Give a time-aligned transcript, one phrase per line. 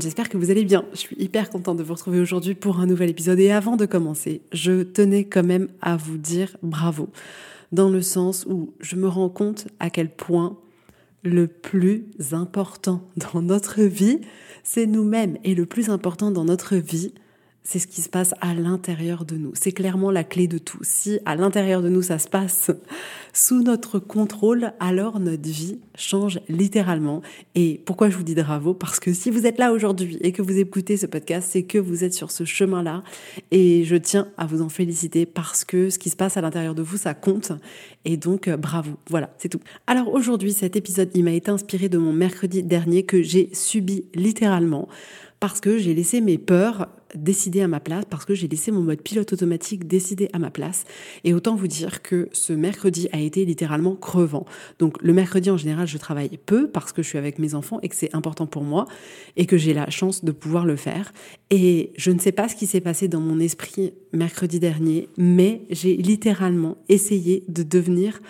[0.00, 0.84] J'espère que vous allez bien.
[0.92, 3.38] Je suis hyper contente de vous retrouver aujourd'hui pour un nouvel épisode.
[3.38, 7.08] Et avant de commencer, je tenais quand même à vous dire bravo.
[7.72, 10.58] Dans le sens où je me rends compte à quel point
[11.22, 14.20] le plus important dans notre vie,
[14.64, 15.38] c'est nous-mêmes.
[15.44, 17.12] Et le plus important dans notre vie,
[17.62, 19.52] c'est ce qui se passe à l'intérieur de nous.
[19.54, 20.78] C'est clairement la clé de tout.
[20.82, 22.70] Si à l'intérieur de nous ça se passe
[23.32, 27.22] sous notre contrôle, alors notre vie change littéralement.
[27.54, 28.74] Et pourquoi je vous dis bravo?
[28.74, 31.78] Parce que si vous êtes là aujourd'hui et que vous écoutez ce podcast, c'est que
[31.78, 33.02] vous êtes sur ce chemin-là.
[33.50, 36.74] Et je tiens à vous en féliciter parce que ce qui se passe à l'intérieur
[36.74, 37.52] de vous, ça compte.
[38.04, 38.92] Et donc, euh, bravo.
[39.08, 39.60] Voilà, c'est tout.
[39.86, 44.04] Alors aujourd'hui, cet épisode, il m'a été inspiré de mon mercredi dernier que j'ai subi
[44.14, 44.88] littéralement
[45.40, 48.82] parce que j'ai laissé mes peurs décider à ma place, parce que j'ai laissé mon
[48.82, 50.84] mode pilote automatique décider à ma place.
[51.24, 54.46] Et autant vous dire que ce mercredi a été littéralement crevant.
[54.78, 57.78] Donc le mercredi en général, je travaille peu parce que je suis avec mes enfants
[57.82, 58.86] et que c'est important pour moi
[59.36, 61.12] et que j'ai la chance de pouvoir le faire.
[61.50, 65.62] Et je ne sais pas ce qui s'est passé dans mon esprit mercredi dernier, mais
[65.70, 68.20] j'ai littéralement essayé de devenir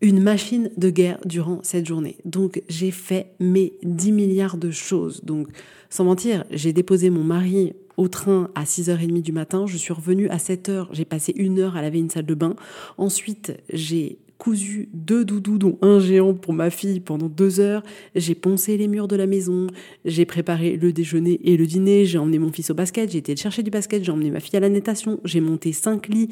[0.00, 2.18] une machine de guerre durant cette journée.
[2.24, 5.24] Donc j'ai fait mes 10 milliards de choses.
[5.24, 5.48] Donc
[5.90, 10.28] sans mentir, j'ai déposé mon mari au train à 6h30 du matin, je suis revenue
[10.28, 12.54] à 7h, j'ai passé une heure à laver une salle de bain.
[12.96, 17.82] Ensuite, j'ai cousu deux doudous, dont un géant pour ma fille pendant deux heures.
[18.14, 19.66] J'ai poncé les murs de la maison.
[20.04, 22.04] J'ai préparé le déjeuner et le dîner.
[22.04, 23.10] J'ai emmené mon fils au basket.
[23.10, 24.04] J'ai été chercher du basket.
[24.04, 25.18] J'ai emmené ma fille à la natation.
[25.24, 26.30] J'ai monté cinq lits.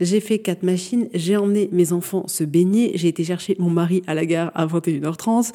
[0.00, 1.08] J'ai fait quatre machines.
[1.14, 2.92] J'ai emmené mes enfants se baigner.
[2.94, 5.52] J'ai été chercher mon mari à la gare à 21h30.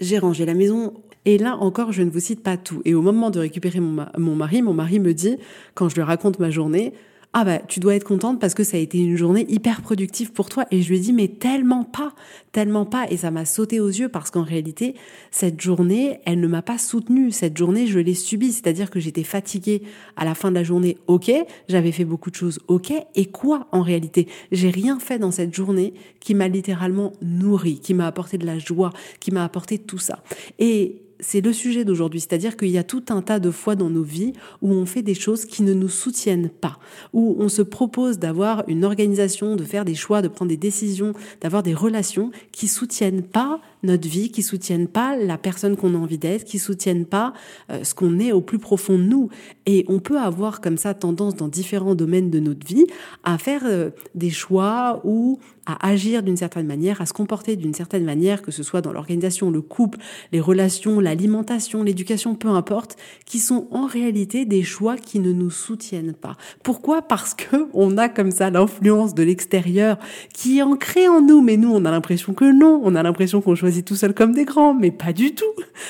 [0.00, 0.94] J'ai rangé la maison.
[1.24, 2.82] Et là encore, je ne vous cite pas tout.
[2.84, 5.36] Et au moment de récupérer mon, mon mari, mon mari me dit,
[5.74, 6.92] quand je lui raconte ma journée,
[7.32, 10.32] ah bah tu dois être contente parce que ça a été une journée hyper productive
[10.32, 10.64] pour toi.
[10.72, 12.12] Et je lui ai dit mais tellement pas
[12.50, 13.06] tellement pas.
[13.08, 14.96] Et ça m'a sauté aux yeux parce qu'en réalité
[15.30, 17.30] cette journée elle ne m'a pas soutenue.
[17.30, 18.52] Cette journée je l'ai subie.
[18.52, 19.82] C'est-à-dire que j'étais fatiguée
[20.16, 21.30] à la fin de la journée ok.
[21.68, 22.92] J'avais fait beaucoup de choses ok.
[23.14, 24.26] Et quoi en réalité?
[24.50, 28.58] J'ai rien fait dans cette journée qui m'a littéralement nourri qui m'a apporté de la
[28.58, 30.24] joie qui m'a apporté tout ça.
[30.58, 33.90] Et c'est le sujet d'aujourd'hui, c'est-à-dire qu'il y a tout un tas de fois dans
[33.90, 34.32] nos vies
[34.62, 36.78] où on fait des choses qui ne nous soutiennent pas,
[37.12, 41.12] où on se propose d'avoir une organisation, de faire des choix, de prendre des décisions,
[41.40, 45.98] d'avoir des relations qui soutiennent pas notre vie, qui soutiennent pas la personne qu'on a
[45.98, 47.32] envie d'être, qui soutiennent pas
[47.70, 49.28] euh, ce qu'on est au plus profond de nous.
[49.66, 52.86] Et on peut avoir comme ça tendance dans différents domaines de notre vie
[53.24, 57.74] à faire euh, des choix ou à agir d'une certaine manière, à se comporter d'une
[57.74, 59.98] certaine manière, que ce soit dans l'organisation, le couple,
[60.32, 62.96] les relations, l'alimentation, l'éducation, peu importe,
[63.26, 66.36] qui sont en réalité des choix qui ne nous soutiennent pas.
[66.62, 67.02] Pourquoi?
[67.02, 69.98] Parce que on a comme ça l'influence de l'extérieur
[70.32, 73.40] qui est ancrée en nous, mais nous on a l'impression que non, on a l'impression
[73.40, 75.44] qu'on choisit tout seul comme des grands, mais pas du tout.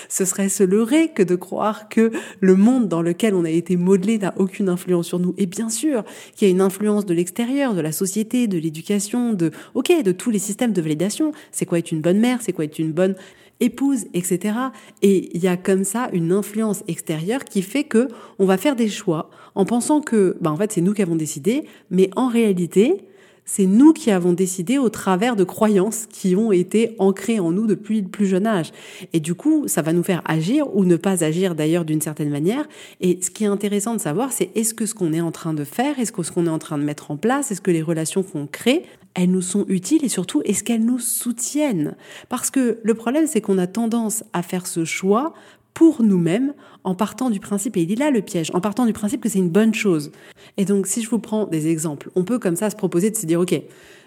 [0.08, 3.76] Ce serait se leurrer que de croire que le monde dans lequel on a été
[3.76, 5.34] modelé n'a aucune influence sur nous.
[5.38, 6.04] Et bien sûr
[6.34, 10.12] qu'il y a une influence de l'extérieur, de la société, de l'éducation, de, ok, de
[10.12, 11.32] tous les systèmes de validation.
[11.52, 12.38] C'est quoi être une bonne mère?
[12.40, 13.14] C'est quoi être une bonne
[13.60, 14.54] épouse, etc.
[15.02, 18.74] Et il y a comme ça une influence extérieure qui fait que on va faire
[18.76, 22.28] des choix en pensant que, bah, en fait, c'est nous qui avons décidé, mais en
[22.28, 23.04] réalité,
[23.52, 27.66] c'est nous qui avons décidé au travers de croyances qui ont été ancrées en nous
[27.66, 28.70] depuis le plus jeune âge.
[29.12, 32.30] Et du coup, ça va nous faire agir ou ne pas agir d'ailleurs d'une certaine
[32.30, 32.68] manière.
[33.00, 35.52] Et ce qui est intéressant de savoir, c'est est-ce que ce qu'on est en train
[35.52, 37.72] de faire, est-ce que ce qu'on est en train de mettre en place, est-ce que
[37.72, 41.96] les relations qu'on crée, elles nous sont utiles et surtout, est-ce qu'elles nous soutiennent?
[42.28, 45.34] Parce que le problème, c'est qu'on a tendance à faire ce choix
[45.74, 48.92] pour nous-mêmes en partant du principe, et il est là le piège, en partant du
[48.92, 50.10] principe que c'est une bonne chose.
[50.56, 53.16] Et donc si je vous prends des exemples, on peut comme ça se proposer de
[53.16, 53.60] se dire, ok,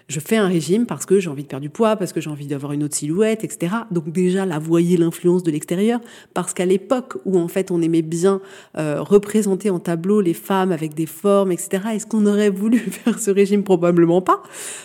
[0.06, 2.28] Je fais un régime parce que j'ai envie de perdre du poids, parce que j'ai
[2.28, 3.74] envie d'avoir une autre silhouette, etc.
[3.90, 5.98] Donc déjà, là, voyez l'influence de l'extérieur,
[6.34, 8.42] parce qu'à l'époque où en fait on aimait bien
[8.76, 13.18] euh, représenter en tableau les femmes avec des formes, etc., est-ce qu'on aurait voulu faire
[13.18, 13.64] ce régime?
[13.64, 14.42] Probablement pas.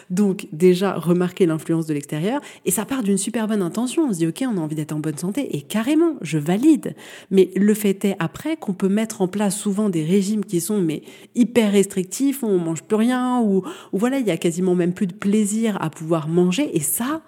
[0.10, 4.08] Donc déjà, remarquez l'influence de l'extérieur, et ça part d'une super bonne intention.
[4.08, 6.96] On se dit, ok, on a envie d'être en bonne santé, et carrément, je valide.
[7.30, 10.80] Mais le fait est après qu'on peut mettre en place souvent des régimes qui sont
[10.80, 11.04] mais
[11.36, 15.09] hyper restrictifs, où on mange plus rien, ou, voilà, il y a quasiment même plus
[15.10, 16.76] de plaisir à pouvoir manger.
[16.76, 17.22] Et ça,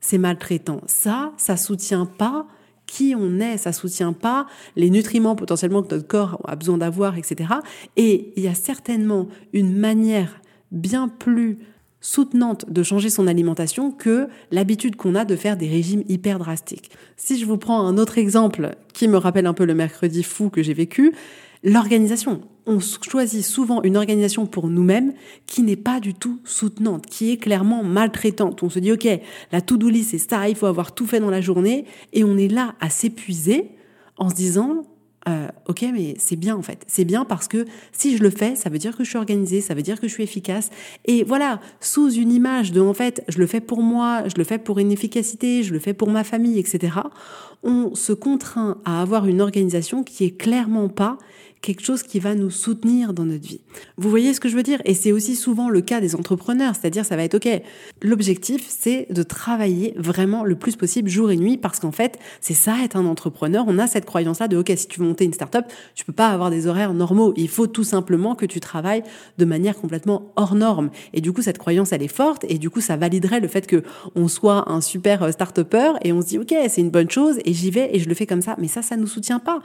[0.00, 0.82] c'est maltraitant.
[0.86, 2.46] Ça, ça soutient pas
[2.86, 7.16] qui on est, ça soutient pas les nutriments potentiellement que notre corps a besoin d'avoir,
[7.16, 7.54] etc.
[7.96, 10.40] Et il y a certainement une manière
[10.72, 11.58] bien plus
[12.00, 16.90] soutenante de changer son alimentation que l'habitude qu'on a de faire des régimes hyper drastiques.
[17.16, 20.50] Si je vous prends un autre exemple qui me rappelle un peu le mercredi fou
[20.50, 21.12] que j'ai vécu,
[21.62, 22.40] l'organisation.
[22.70, 25.12] On choisit souvent une organisation pour nous-mêmes
[25.46, 28.62] qui n'est pas du tout soutenante, qui est clairement maltraitante.
[28.62, 29.08] On se dit, OK,
[29.50, 32.38] la to-do list, c'est ça, il faut avoir tout fait dans la journée, et on
[32.38, 33.72] est là à s'épuiser
[34.18, 34.84] en se disant,
[35.28, 36.84] euh, ok, mais c'est bien en fait.
[36.86, 39.60] C'est bien parce que si je le fais, ça veut dire que je suis organisée,
[39.60, 40.70] ça veut dire que je suis efficace.
[41.06, 44.44] Et voilà, sous une image de en fait, je le fais pour moi, je le
[44.44, 46.92] fais pour une efficacité, je le fais pour ma famille, etc.
[47.64, 51.18] On se contraint à avoir une organisation qui est clairement pas
[51.62, 53.60] quelque chose qui va nous soutenir dans notre vie.
[53.98, 54.80] Vous voyez ce que je veux dire?
[54.86, 57.48] Et c'est aussi souvent le cas des entrepreneurs, c'est-à-dire ça va être OK.
[58.00, 62.54] L'objectif, c'est de travailler vraiment le plus possible jour et nuit parce qu'en fait, c'est
[62.54, 63.64] ça être un entrepreneur.
[63.68, 66.28] On a cette croyance-là de OK, si tu veux monter une start-up, tu peux pas
[66.28, 67.34] avoir des horaires normaux.
[67.36, 69.02] Il faut tout simplement que tu travailles
[69.36, 70.90] de manière complètement hors norme.
[71.12, 73.66] Et du coup, cette croyance, elle est forte et du coup, ça validerait le fait
[73.66, 73.82] que
[74.14, 77.52] on soit un super start-upper et on se dit OK, c'est une bonne chose et
[77.52, 78.56] j'y vais et je le fais comme ça.
[78.58, 79.60] Mais ça, ça nous soutient pas.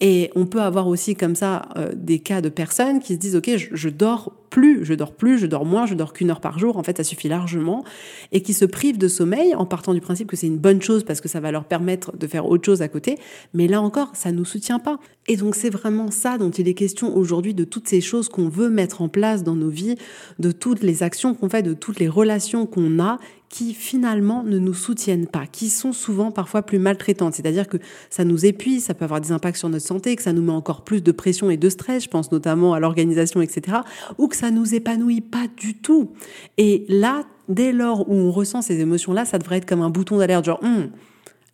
[0.00, 3.36] Et on peut avoir aussi comme ça euh, des cas de personnes qui se disent
[3.36, 6.60] ok je, dors plus, je dors plus, je dors moins, je dors qu'une heure par
[6.60, 7.82] jour, en fait ça suffit largement,
[8.30, 11.02] et qui se privent de sommeil en partant du principe que c'est une bonne chose
[11.02, 13.18] parce que ça va leur permettre de faire autre chose à côté,
[13.52, 15.00] mais là encore ça nous soutient pas.
[15.26, 18.48] Et donc c'est vraiment ça dont il est question aujourd'hui de toutes ces choses qu'on
[18.48, 19.96] veut mettre en place dans nos vies,
[20.38, 23.18] de toutes les actions qu'on fait, de toutes les relations qu'on a
[23.54, 27.34] qui finalement ne nous soutiennent pas, qui sont souvent parfois plus maltraitantes.
[27.34, 27.76] C'est-à-dire que
[28.10, 30.50] ça nous épuise, ça peut avoir des impacts sur notre santé, que ça nous met
[30.50, 33.76] encore plus de pression et de stress, je pense notamment à l'organisation, etc.,
[34.18, 36.12] ou que ça nous épanouit pas du tout.
[36.58, 40.18] Et là, dès lors où on ressent ces émotions-là, ça devrait être comme un bouton
[40.18, 40.90] d'alerte, genre, hum,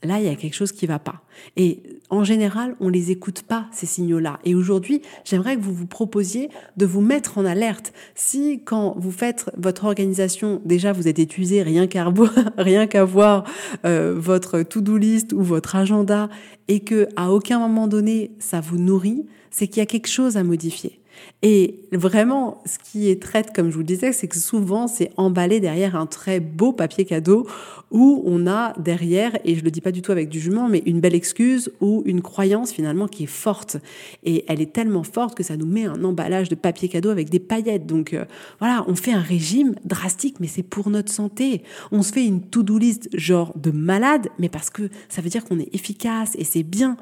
[0.03, 1.23] là, il y a quelque chose qui va pas.
[1.57, 4.39] Et en général, on les écoute pas, ces signaux-là.
[4.45, 7.93] Et aujourd'hui, j'aimerais que vous vous proposiez de vous mettre en alerte.
[8.15, 12.13] Si, quand vous faites votre organisation, déjà vous êtes épuisé, rien qu'à
[12.57, 13.45] rien qu'à voir
[13.85, 16.29] euh, votre to-do list ou votre agenda,
[16.69, 20.37] et que à aucun moment donné, ça vous nourrit, c'est qu'il y a quelque chose
[20.37, 21.00] à modifier.
[21.43, 25.11] Et vraiment, ce qui est traite, comme je vous le disais, c'est que souvent, c'est
[25.17, 27.47] emballé derrière un très beau papier cadeau
[27.91, 30.83] où on a derrière, et je le dis pas du tout avec du jugement, mais
[30.87, 33.79] une belle excuse ou une croyance finalement qui est forte.
[34.23, 37.31] Et elle est tellement forte que ça nous met un emballage de papier cadeau avec
[37.31, 37.87] des paillettes.
[37.87, 38.27] Donc euh,
[38.59, 41.63] voilà, on fait un régime drastique, mais c'est pour notre santé.
[41.91, 45.45] On se fait une to-do list genre de malade, mais parce que ça veut dire
[45.45, 46.97] qu'on est efficace et c'est bien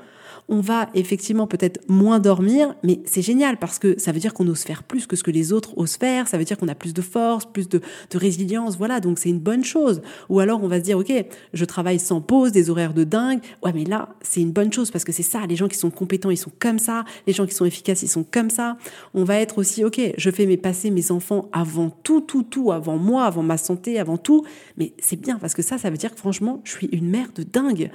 [0.49, 4.47] on va effectivement peut-être moins dormir, mais c'est génial parce que ça veut dire qu'on
[4.49, 6.75] ose faire plus que ce que les autres osent faire, ça veut dire qu'on a
[6.75, 7.81] plus de force, plus de,
[8.15, 10.01] résilience, voilà, donc c'est une bonne chose.
[10.29, 11.13] Ou alors on va se dire, ok,
[11.53, 14.91] je travaille sans pause, des horaires de dingue, ouais, mais là, c'est une bonne chose
[14.91, 17.47] parce que c'est ça, les gens qui sont compétents, ils sont comme ça, les gens
[17.47, 18.77] qui sont efficaces, ils sont comme ça.
[19.15, 22.73] On va être aussi, ok, je fais mes passer mes enfants avant tout, tout, tout,
[22.73, 24.45] avant moi, avant ma santé, avant tout,
[24.77, 27.29] mais c'est bien parce que ça, ça veut dire que franchement, je suis une mère
[27.35, 27.91] de dingue.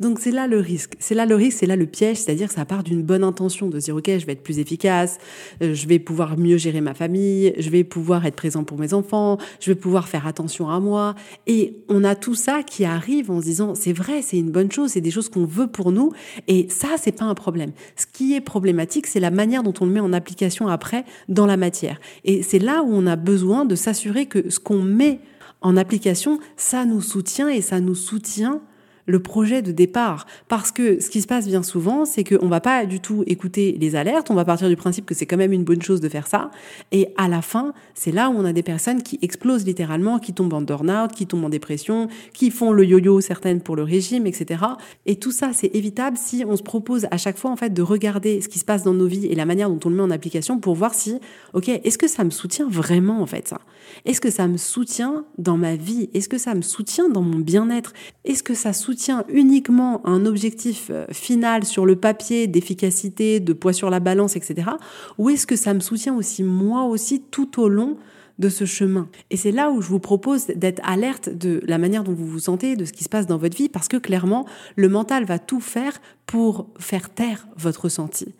[0.00, 2.64] Donc c'est là le risque, c'est là le risque, c'est là le c'est-à-dire que ça
[2.64, 5.18] part d'une bonne intention de dire ok, je vais être plus efficace,
[5.62, 8.94] euh, je vais pouvoir mieux gérer ma famille, je vais pouvoir être présent pour mes
[8.94, 11.14] enfants, je vais pouvoir faire attention à moi.
[11.46, 14.70] Et on a tout ça qui arrive en se disant c'est vrai, c'est une bonne
[14.70, 16.12] chose, c'est des choses qu'on veut pour nous,
[16.46, 17.72] et ça c'est pas un problème.
[17.96, 21.46] Ce qui est problématique, c'est la manière dont on le met en application après dans
[21.46, 22.00] la matière.
[22.24, 25.20] Et c'est là où on a besoin de s'assurer que ce qu'on met
[25.60, 28.60] en application, ça nous soutient et ça nous soutient
[29.08, 30.26] le projet de départ.
[30.46, 33.76] Parce que ce qui se passe bien souvent, c'est qu'on va pas du tout écouter
[33.80, 36.08] les alertes, on va partir du principe que c'est quand même une bonne chose de
[36.08, 36.50] faire ça.
[36.92, 40.34] Et à la fin, c'est là où on a des personnes qui explosent littéralement, qui
[40.34, 44.26] tombent en burn-out, qui tombent en dépression, qui font le yo-yo certaines pour le régime,
[44.26, 44.62] etc.
[45.06, 47.82] Et tout ça, c'est évitable si on se propose à chaque fois, en fait, de
[47.82, 50.02] regarder ce qui se passe dans nos vies et la manière dont on le met
[50.02, 51.18] en application pour voir si,
[51.54, 53.58] ok, est-ce que ça me soutient vraiment, en fait, ça?
[54.04, 56.10] Est-ce que ça me soutient dans ma vie?
[56.12, 57.94] Est-ce que ça me soutient dans mon bien-être?
[58.24, 63.52] Est-ce que ça soutient tient uniquement un objectif euh, final sur le papier d'efficacité, de
[63.54, 64.70] poids sur la balance, etc.
[65.16, 67.96] Ou est-ce que ça me soutient aussi moi aussi tout au long
[68.38, 69.08] de ce chemin?
[69.30, 72.40] Et c'est là où je vous propose d'être alerte de la manière dont vous vous
[72.40, 75.38] sentez, de ce qui se passe dans votre vie, parce que clairement, le mental va
[75.38, 78.34] tout faire pour faire taire votre ressenti.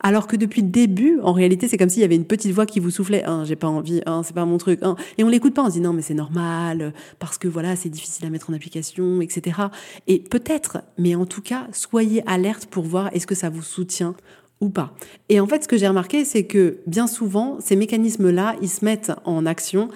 [0.00, 2.66] Alors que depuis le début, en réalité, c'est comme s'il y avait une petite voix
[2.66, 4.80] qui vous soufflait hein, j'ai pas envie, hein, c'est pas mon truc.
[4.82, 4.96] Hein.
[5.16, 7.88] Et on l'écoute pas, on se dit non, mais c'est normal, parce que voilà, c'est
[7.88, 9.58] difficile à mettre en application, etc.
[10.06, 14.14] Et peut-être, mais en tout cas, soyez alerte pour voir est-ce que ça vous soutient
[14.60, 14.94] ou pas.
[15.28, 18.84] Et en fait, ce que j'ai remarqué, c'est que bien souvent, ces mécanismes-là, ils se
[18.84, 19.88] mettent en action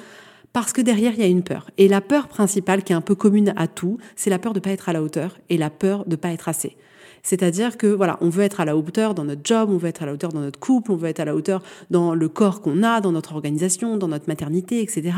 [0.52, 1.71] parce que derrière, il y a une peur.
[1.78, 4.59] Et la peur principale, qui est un peu commune à tout, c'est la peur de
[4.59, 6.76] ne pas être à la hauteur et la peur de ne pas être assez.
[7.23, 10.03] C'est-à-dire que voilà, on veut être à la hauteur dans notre job, on veut être
[10.03, 12.61] à la hauteur dans notre couple, on veut être à la hauteur dans le corps
[12.61, 15.12] qu'on a, dans notre organisation, dans notre maternité, etc.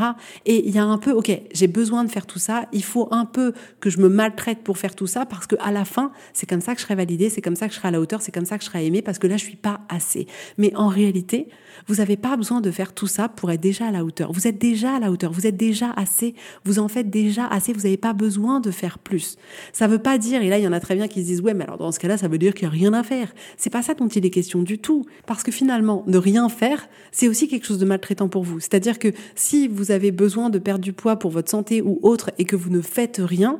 [0.45, 3.07] Et il y a un peu, ok, j'ai besoin de faire tout ça, il faut
[3.11, 6.11] un peu que je me maltraite pour faire tout ça parce que à la fin,
[6.33, 7.99] c'est comme ça que je serai validée, c'est comme ça que je serai à la
[7.99, 10.27] hauteur, c'est comme ça que je serai aimée parce que là, je suis pas assez.
[10.57, 11.47] Mais en réalité,
[11.87, 14.31] vous n'avez pas besoin de faire tout ça pour être déjà à la hauteur.
[14.31, 17.73] Vous êtes déjà à la hauteur, vous êtes déjà assez, vous en faites déjà assez,
[17.73, 19.37] vous n'avez pas besoin de faire plus.
[19.71, 21.41] Ça veut pas dire, et là il y en a très bien qui se disent,
[21.41, 23.33] ouais, mais alors dans ce cas-là, ça veut dire qu'il n'y a rien à faire.
[23.55, 25.05] C'est pas ça dont il est question du tout.
[25.25, 28.59] Parce que finalement, ne rien faire, c'est aussi quelque chose de maltraitant pour vous.
[28.59, 32.31] C'est-à-dire que si vous avez besoin de perdre du poids pour votre santé ou autre
[32.37, 33.59] et que vous ne faites rien,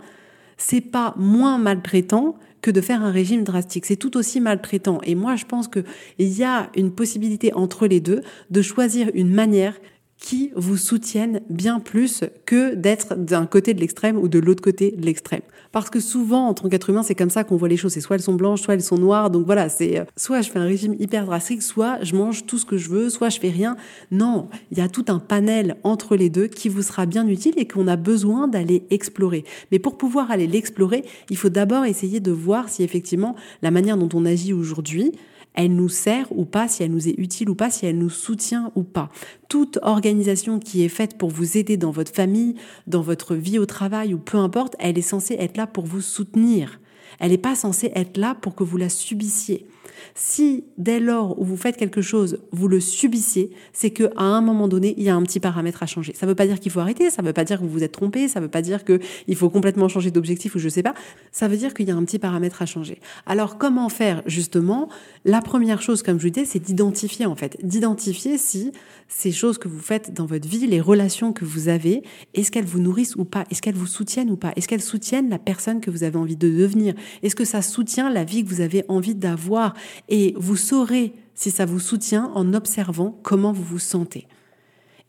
[0.57, 3.85] c'est pas moins maltraitant que de faire un régime drastique.
[3.85, 4.99] C'est tout aussi maltraitant.
[5.03, 5.83] Et moi, je pense qu'il
[6.19, 9.75] y a une possibilité entre les deux de choisir une manière
[10.23, 14.91] qui vous soutiennent bien plus que d'être d'un côté de l'extrême ou de l'autre côté
[14.91, 15.41] de l'extrême.
[15.73, 17.91] Parce que souvent, en tant qu'être humain, c'est comme ça qu'on voit les choses.
[17.91, 19.29] C'est soit elles sont blanches, soit elles sont noires.
[19.29, 22.57] Donc voilà, c'est euh, soit je fais un régime hyper drastique, soit je mange tout
[22.57, 23.75] ce que je veux, soit je fais rien.
[24.11, 27.55] Non, il y a tout un panel entre les deux qui vous sera bien utile
[27.57, 29.43] et qu'on a besoin d'aller explorer.
[29.73, 33.97] Mais pour pouvoir aller l'explorer, il faut d'abord essayer de voir si effectivement la manière
[33.97, 35.11] dont on agit aujourd'hui,
[35.53, 38.09] elle nous sert ou pas, si elle nous est utile ou pas, si elle nous
[38.09, 39.09] soutient ou pas.
[39.49, 42.55] Toute organisation qui est faite pour vous aider dans votre famille,
[42.87, 46.01] dans votre vie au travail ou peu importe, elle est censée être là pour vous
[46.01, 46.79] soutenir.
[47.19, 49.67] Elle n'est pas censée être là pour que vous la subissiez.
[50.15, 54.67] Si dès lors où vous faites quelque chose, vous le subissiez, c'est qu'à un moment
[54.67, 56.13] donné, il y a un petit paramètre à changer.
[56.13, 57.69] Ça ne veut pas dire qu'il faut arrêter, ça ne veut pas dire que vous
[57.69, 60.65] vous êtes trompé, ça ne veut pas dire qu'il faut complètement changer d'objectif ou je
[60.65, 60.93] ne sais pas.
[61.31, 62.99] Ça veut dire qu'il y a un petit paramètre à changer.
[63.25, 64.89] Alors comment faire justement?
[65.25, 68.71] La première chose, comme je vous disais, c'est d'identifier en fait, d'identifier si
[69.07, 72.65] ces choses que vous faites dans votre vie, les relations que vous avez, est-ce qu'elles
[72.65, 73.45] vous nourrissent ou pas?
[73.51, 74.53] Est-ce qu'elles vous soutiennent ou pas?
[74.55, 76.93] Est-ce qu'elles soutiennent la personne que vous avez envie de devenir?
[77.21, 79.75] Est-ce que ça soutient la vie que vous avez envie d'avoir?
[80.09, 84.27] Et vous saurez si ça vous soutient en observant comment vous vous sentez.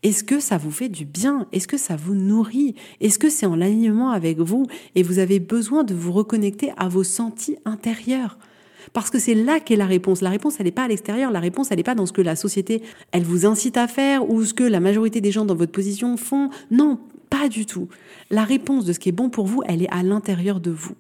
[0.02, 1.46] Est-ce que ça vous fait du bien?
[1.52, 2.74] Est-ce que ça vous nourrit?
[3.00, 6.88] Est-ce que c'est en alignement avec vous et vous avez besoin de vous reconnecter à
[6.88, 8.38] vos sentis intérieurs?
[8.92, 10.20] Parce que c'est là qu'est la réponse.
[10.20, 11.30] La réponse, elle n'est pas à l'extérieur.
[11.30, 14.28] La réponse, elle n'est pas dans ce que la société, elle vous incite à faire
[14.28, 16.50] ou ce que la majorité des gens dans votre position font.
[16.70, 17.00] Non,
[17.30, 17.88] pas du tout.
[18.30, 20.96] La réponse de ce qui est bon pour vous, elle est à l'intérieur de vous.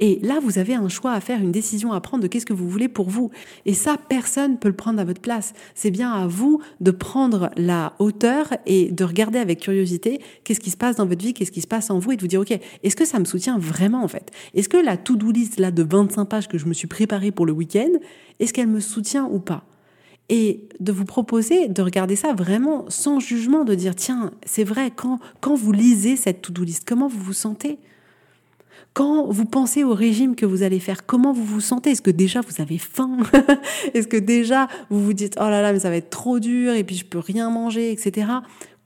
[0.00, 2.52] Et là, vous avez un choix à faire, une décision à prendre de qu'est-ce que
[2.52, 3.30] vous voulez pour vous.
[3.64, 5.52] Et ça, personne ne peut le prendre à votre place.
[5.74, 10.70] C'est bien à vous de prendre la hauteur et de regarder avec curiosité qu'est-ce qui
[10.70, 12.40] se passe dans votre vie, qu'est-ce qui se passe en vous et de vous dire,
[12.40, 14.32] OK, est-ce que ça me soutient vraiment en fait?
[14.54, 17.46] Est-ce que la to-do list là de 25 pages que je me suis préparée pour
[17.46, 17.92] le week-end,
[18.40, 19.64] est-ce qu'elle me soutient ou pas?
[20.28, 24.90] Et de vous proposer de regarder ça vraiment sans jugement, de dire tiens, c'est vrai,
[24.90, 27.78] quand, quand vous lisez cette to-do list, comment vous vous sentez?
[28.94, 31.90] Quand vous pensez au régime que vous allez faire, comment vous vous sentez?
[31.90, 33.18] Est-ce que déjà vous avez faim?
[33.94, 36.72] Est-ce que déjà vous vous dites oh là là mais ça va être trop dur
[36.72, 38.28] et puis je peux rien manger, etc.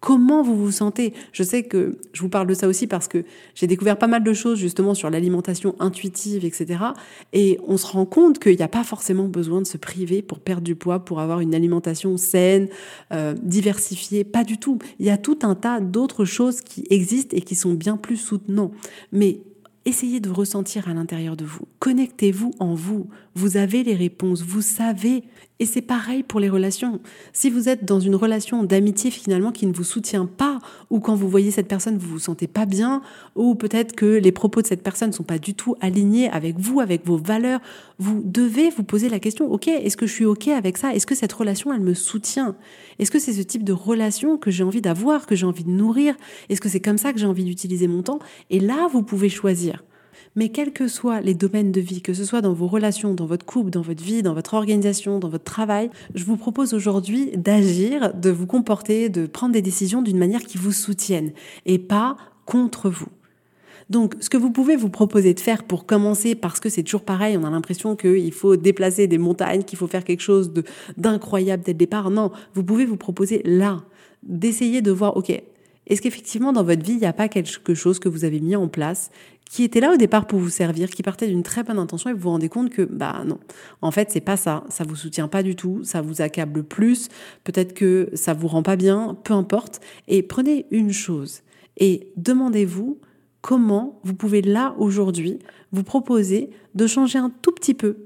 [0.00, 1.12] Comment vous vous sentez?
[1.32, 3.24] Je sais que je vous parle de ça aussi parce que
[3.54, 6.84] j'ai découvert pas mal de choses justement sur l'alimentation intuitive, etc.
[7.32, 10.38] Et on se rend compte qu'il n'y a pas forcément besoin de se priver pour
[10.38, 12.68] perdre du poids, pour avoir une alimentation saine,
[13.12, 14.22] euh, diversifiée.
[14.22, 14.78] Pas du tout.
[15.00, 18.16] Il y a tout un tas d'autres choses qui existent et qui sont bien plus
[18.16, 18.70] soutenants.
[19.10, 19.40] Mais
[19.88, 21.66] Essayez de ressentir à l'intérieur de vous.
[21.78, 23.08] Connectez-vous en vous.
[23.34, 24.42] Vous avez les réponses.
[24.42, 25.24] Vous savez
[25.60, 27.00] et c'est pareil pour les relations.
[27.32, 30.58] Si vous êtes dans une relation d'amitié finalement qui ne vous soutient pas,
[30.90, 33.02] ou quand vous voyez cette personne, vous vous sentez pas bien,
[33.34, 36.58] ou peut-être que les propos de cette personne ne sont pas du tout alignés avec
[36.58, 37.60] vous, avec vos valeurs,
[37.98, 40.94] vous devez vous poser la question, ok, est-ce que je suis ok avec ça?
[40.94, 42.54] Est-ce que cette relation, elle me soutient?
[42.98, 45.70] Est-ce que c'est ce type de relation que j'ai envie d'avoir, que j'ai envie de
[45.70, 46.14] nourrir?
[46.48, 48.20] Est-ce que c'est comme ça que j'ai envie d'utiliser mon temps?
[48.50, 49.82] Et là, vous pouvez choisir.
[50.38, 53.26] Mais quels que soient les domaines de vie, que ce soit dans vos relations, dans
[53.26, 57.32] votre couple, dans votre vie, dans votre organisation, dans votre travail, je vous propose aujourd'hui
[57.36, 61.32] d'agir, de vous comporter, de prendre des décisions d'une manière qui vous soutienne
[61.66, 62.16] et pas
[62.46, 63.08] contre vous.
[63.90, 67.02] Donc, ce que vous pouvez vous proposer de faire pour commencer, parce que c'est toujours
[67.02, 70.52] pareil, on a l'impression qu'il faut déplacer des montagnes, qu'il faut faire quelque chose
[70.96, 72.10] d'incroyable dès le départ.
[72.10, 73.82] Non, vous pouvez vous proposer là
[74.22, 75.32] d'essayer de voir, ok,
[75.88, 78.54] est-ce qu'effectivement dans votre vie, il n'y a pas quelque chose que vous avez mis
[78.56, 79.10] en place
[79.48, 82.12] qui était là au départ pour vous servir, qui partait d'une très bonne intention et
[82.12, 83.38] vous vous rendez compte que bah non,
[83.82, 87.08] en fait c'est pas ça, ça vous soutient pas du tout, ça vous accable plus,
[87.44, 89.80] peut-être que ça vous rend pas bien, peu importe.
[90.06, 91.42] Et prenez une chose
[91.76, 93.00] et demandez-vous
[93.40, 95.38] comment vous pouvez là aujourd'hui
[95.72, 97.96] vous proposer de changer un tout petit peu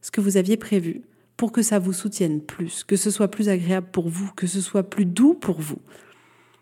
[0.00, 1.02] ce que vous aviez prévu
[1.36, 4.60] pour que ça vous soutienne plus, que ce soit plus agréable pour vous, que ce
[4.60, 5.78] soit plus doux pour vous.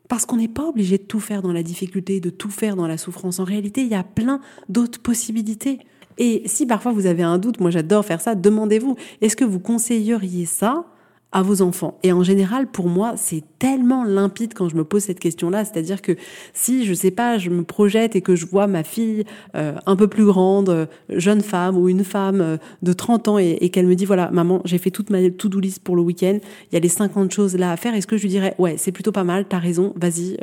[0.09, 2.87] Parce qu'on n'est pas obligé de tout faire dans la difficulté, de tout faire dans
[2.87, 3.39] la souffrance.
[3.39, 5.81] En réalité, il y a plein d'autres possibilités.
[6.19, 9.61] Et si parfois vous avez un doute, moi j'adore faire ça, demandez-vous, est-ce que vous
[9.61, 10.87] conseilleriez ça
[11.33, 11.99] à vos enfants.
[12.03, 15.65] Et en général, pour moi, c'est tellement limpide quand je me pose cette question-là.
[15.65, 16.13] C'est-à-dire que
[16.55, 19.97] si, je sais pas, je me projette et que je vois ma fille euh, un
[19.97, 23.87] peu plus grande, euh, jeune femme ou une femme euh, de 30 ans et, qu'elle
[23.87, 26.39] me dit, voilà, maman, j'ai fait toute ma to-do pour le week-end,
[26.71, 28.77] il y a les 50 choses là à faire, est-ce que je lui dirais, ouais,
[28.77, 30.37] c'est plutôt pas mal, t'as raison, vas-y.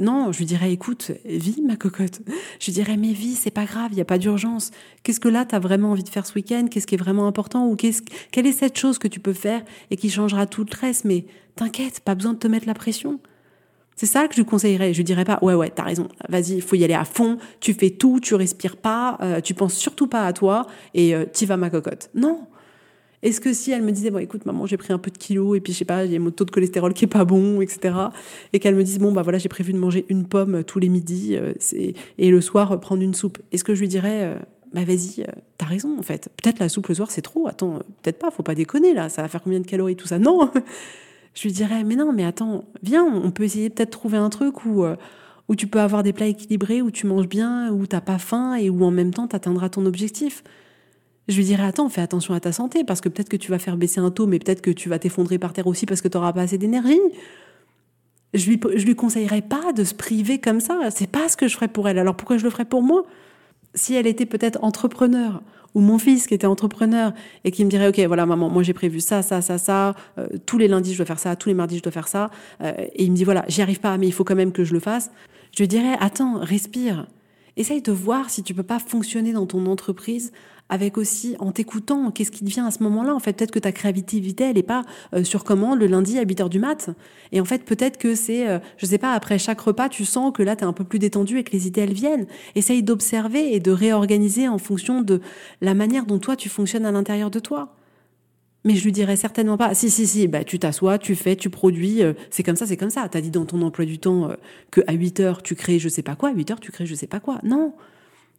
[0.00, 2.20] non, je lui dirais, écoute, vis ma cocotte.
[2.58, 4.70] Je lui dirais, mais vis, c'est pas grave, il n'y a pas d'urgence.
[5.02, 6.66] Qu'est-ce que là, t'as vraiment envie de faire ce week-end?
[6.70, 7.68] Qu'est-ce qui est vraiment important?
[7.68, 8.02] Ou qu'est-ce,
[8.32, 11.26] quelle est cette chose que tu peux faire et qui changera tout le reste, mais
[11.56, 13.20] t'inquiète, pas besoin de te mettre la pression.
[14.00, 14.94] C'est ça que je lui conseillerais.
[14.94, 17.36] Je lui dirais pas, ouais, ouais, t'as raison, vas-y, il faut y aller à fond,
[17.60, 21.26] tu fais tout, tu respires pas, euh, tu penses surtout pas à toi et euh,
[21.30, 22.08] t'y vas ma cocotte.
[22.14, 22.46] Non.
[23.22, 25.54] Est-ce que si elle me disait, bon, écoute, maman, j'ai pris un peu de kilos
[25.54, 27.94] et puis je sais pas, a mon taux de cholestérol qui est pas bon, etc.
[28.54, 30.88] Et qu'elle me dise, bon, bah voilà, j'ai prévu de manger une pomme tous les
[30.88, 31.52] midis euh,
[32.16, 33.36] et le soir prendre une soupe.
[33.52, 34.34] Est-ce que je lui dirais,
[34.72, 36.28] bah vas-y, euh, t'as raison en fait.
[36.42, 37.48] Peut-être la soupe le soir c'est trop.
[37.48, 39.08] Attends, euh, peut-être pas, faut pas déconner là.
[39.08, 40.18] Ça va faire combien de calories tout ça?
[40.18, 40.50] Non.
[41.34, 44.64] Je lui dirais mais non, mais attends, viens, on peut essayer peut-être trouver un truc
[44.64, 44.96] où euh,
[45.48, 48.54] où tu peux avoir des plats équilibrés, où tu manges bien, où t'as pas faim
[48.54, 50.44] et où en même temps t'atteindras ton objectif.
[51.28, 53.58] Je lui dirais attends, fais attention à ta santé parce que peut-être que tu vas
[53.58, 56.08] faire baisser un taux, mais peut-être que tu vas t'effondrer par terre aussi parce que
[56.08, 57.00] t'auras pas assez d'énergie.
[58.32, 60.90] Je lui, je lui conseillerais pas de se priver comme ça.
[60.90, 61.98] C'est pas ce que je ferais pour elle.
[61.98, 63.04] Alors pourquoi je le ferais pour moi?
[63.74, 65.42] Si elle était peut-être entrepreneur,
[65.74, 67.12] ou mon fils qui était entrepreneur
[67.44, 70.26] et qui me dirait, OK, voilà, maman, moi j'ai prévu ça, ça, ça, ça, euh,
[70.46, 72.72] tous les lundis je dois faire ça, tous les mardis je dois faire ça, euh,
[72.76, 74.72] et il me dit, voilà, j'y arrive pas, mais il faut quand même que je
[74.72, 75.10] le fasse,
[75.56, 77.06] je lui dirais, attends, respire.
[77.56, 80.32] Essaye de voir si tu peux pas fonctionner dans ton entreprise
[80.70, 83.72] avec aussi en t'écoutant, qu'est-ce qui devient à ce moment-là En fait, peut-être que ta
[83.72, 86.90] créativité, elle n'est pas euh, sur commande le lundi à 8 heures du mat.
[87.32, 90.32] Et en fait, peut-être que c'est, euh, je sais pas, après chaque repas, tu sens
[90.32, 92.26] que là, tu es un peu plus détendu et que les idées, elles viennent.
[92.54, 95.20] Essaye d'observer et de réorganiser en fonction de
[95.60, 97.74] la manière dont toi, tu fonctionnes à l'intérieur de toi.
[98.64, 101.50] Mais je lui dirais certainement pas, si, si, si, bah, tu t'assois, tu fais, tu
[101.50, 103.08] produis, euh, c'est comme ça, c'est comme ça.
[103.08, 104.30] T'as dit dans ton emploi du temps
[104.70, 106.86] que à 8 heures, tu crées je sais pas quoi, à 8 heures, tu crées
[106.86, 107.40] je sais pas quoi.
[107.42, 107.74] Non.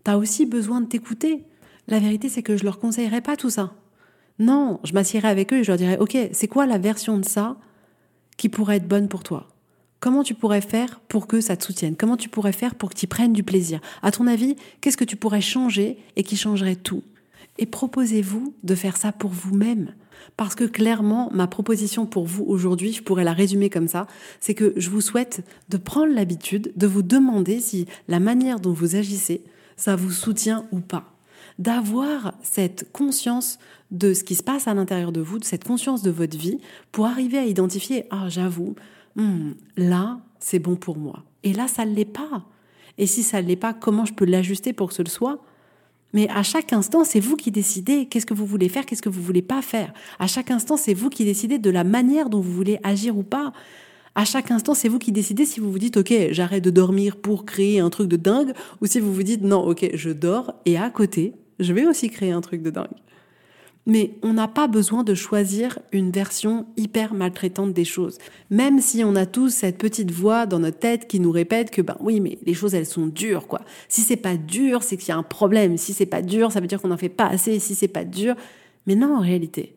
[0.06, 1.44] T'as aussi besoin de t'écouter.
[1.88, 3.74] La vérité, c'est que je leur conseillerais pas tout ça.
[4.40, 7.26] Non, je m'assierais avec eux et je leur dirais, OK, c'est quoi la version de
[7.26, 7.58] ça
[8.38, 9.48] qui pourrait être bonne pour toi?
[10.00, 11.96] Comment tu pourrais faire pour que ça te soutienne?
[11.96, 13.80] Comment tu pourrais faire pour que tu prennes du plaisir?
[14.02, 17.04] À ton avis, qu'est-ce que tu pourrais changer et qui changerait tout?
[17.60, 19.94] Et proposez-vous de faire ça pour vous-même.
[20.38, 24.08] Parce que clairement, ma proposition pour vous aujourd'hui, je pourrais la résumer comme ça,
[24.40, 28.74] c'est que je vous souhaite de prendre l'habitude de vous demander si la manière dont
[28.74, 29.44] vous agissez,
[29.76, 31.11] ça vous soutient ou pas
[31.62, 33.60] d'avoir cette conscience
[33.92, 36.58] de ce qui se passe à l'intérieur de vous, de cette conscience de votre vie,
[36.92, 38.76] pour arriver à identifier, ah j'avoue,
[39.16, 41.24] hmm, là, c'est bon pour moi.
[41.44, 42.46] Et là, ça ne l'est pas.
[42.98, 45.40] Et si ça ne l'est pas, comment je peux l'ajuster pour que ce le soit?
[46.14, 49.10] Mais à chaque instant, c'est vous qui décidez qu'est-ce que vous voulez faire, qu'est-ce que
[49.10, 49.94] vous voulez pas faire.
[50.18, 53.24] À chaque instant, c'est vous qui décidez de la manière dont vous voulez agir ou
[53.24, 53.54] pas.
[54.16, 57.18] À chaque instant, c'est vous qui décidez si vous vous dites OK, j'arrête de dormir
[57.18, 60.56] pour créer un truc de dingue ou si vous vous dites non, OK, je dors
[60.66, 62.88] et à côté, je vais aussi créer un truc de dingue.
[63.88, 68.20] Mais on n'a pas besoin de choisir une version hyper maltraitante des choses.
[68.52, 71.82] Même si on a tous cette petite voix dans notre tête qui nous répète que
[71.82, 73.62] ben oui, mais les choses elles sont dures quoi.
[73.88, 75.78] Si c'est pas dur, c'est qu'il y a un problème.
[75.78, 77.58] Si c'est pas dur, ça veut dire qu'on n'en fait pas assez.
[77.58, 78.36] Si c'est pas dur,
[78.86, 79.76] mais non en réalité.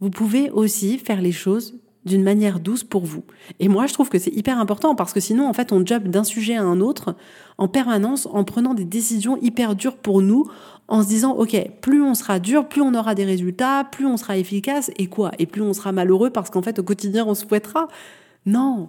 [0.00, 1.74] Vous pouvez aussi faire les choses
[2.08, 3.22] d'une manière douce pour vous.
[3.60, 6.08] Et moi, je trouve que c'est hyper important parce que sinon, en fait, on job
[6.08, 7.14] d'un sujet à un autre
[7.58, 10.46] en permanence en prenant des décisions hyper dures pour nous,
[10.88, 14.16] en se disant, OK, plus on sera dur, plus on aura des résultats, plus on
[14.16, 15.32] sera efficace, et quoi?
[15.38, 17.88] Et plus on sera malheureux parce qu'en fait, au quotidien, on se fouettera?
[18.46, 18.88] Non,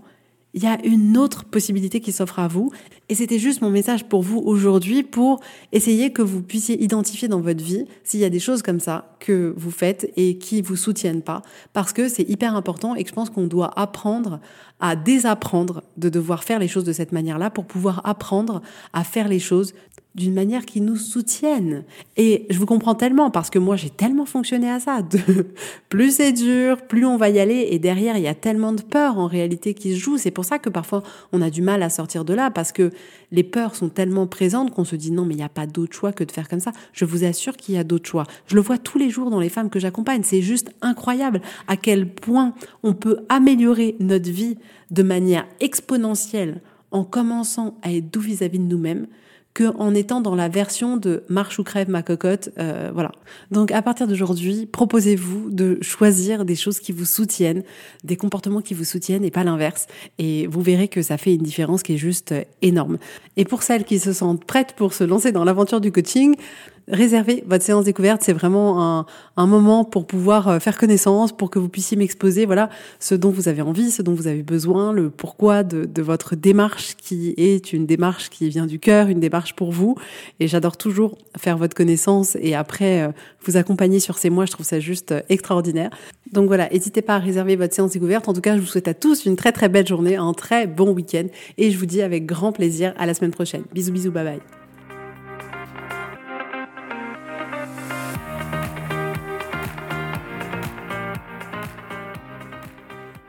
[0.54, 2.72] il y a une autre possibilité qui s'offre à vous.
[3.08, 5.40] Et c'était juste mon message pour vous aujourd'hui pour
[5.72, 9.16] essayer que vous puissiez identifier dans votre vie s'il y a des choses comme ça
[9.20, 11.42] que vous faites et qui vous soutiennent pas.
[11.74, 14.40] Parce que c'est hyper important et que je pense qu'on doit apprendre
[14.80, 18.62] à désapprendre de devoir faire les choses de cette manière-là pour pouvoir apprendre
[18.94, 19.74] à faire les choses
[20.16, 21.84] d'une manière qui nous soutienne.
[22.18, 25.02] Et je vous comprends tellement parce que moi j'ai tellement fonctionné à ça.
[25.90, 28.82] plus c'est dur, plus on va y aller et derrière il y a tellement de
[28.82, 30.18] peur en réalité qui se joue.
[30.18, 32.92] C'est pour ça que parfois on a du mal à sortir de là parce que
[33.32, 35.96] les peurs sont tellement présentes qu'on se dit non mais il n'y a pas d'autre
[35.96, 36.72] choix que de faire comme ça.
[36.92, 38.26] Je vous assure qu'il y a d'autres choix.
[38.48, 40.24] Je le vois tous les jours dans les femmes que j'accompagne.
[40.24, 44.58] C'est juste incroyable à quel point on peut améliorer notre vie
[44.92, 49.08] de manière exponentielle en commençant à être doux vis-à-vis de nous-mêmes
[49.54, 52.50] qu'en étant dans la version de marche ou crève ma cocotte.
[52.60, 53.12] Euh, voilà.
[53.52, 57.64] Donc à partir d'aujourd'hui, proposez-vous de choisir des choses qui vous soutiennent,
[58.04, 59.88] des comportements qui vous soutiennent et pas l'inverse.
[60.18, 62.98] Et vous verrez que ça fait une différence qui est juste énorme.
[63.38, 66.36] Et pour celles qui se sentent prêtes pour se lancer dans l'aventure du coaching,
[66.90, 68.22] réservez votre séance découverte.
[68.24, 69.06] C'est vraiment un,
[69.38, 73.30] un, moment pour pouvoir euh, faire connaissance, pour que vous puissiez m'exposer, voilà, ce dont
[73.30, 77.34] vous avez envie, ce dont vous avez besoin, le pourquoi de, de votre démarche qui
[77.38, 79.96] est une démarche qui vient du cœur, une démarche pour vous.
[80.40, 83.12] Et j'adore toujours faire votre connaissance et après euh,
[83.46, 84.46] vous accompagner sur ces mois.
[84.46, 85.92] Je trouve ça juste euh, extraordinaire.
[86.32, 88.28] Donc voilà, n'hésitez pas à réserver votre séance découverte.
[88.28, 90.68] En tout cas, je vous souhaite à tous une très très belle journée, un très
[90.68, 91.26] bon week-end
[91.58, 93.64] et je vous dis avec grand plaisir à la semaine prochaine.
[93.74, 94.69] Bisous bisous, bye bye.